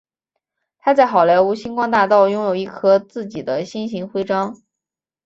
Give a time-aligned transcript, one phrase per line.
[0.79, 4.59] 他在好莱坞星光大道拥有一颗自己的星形徽章。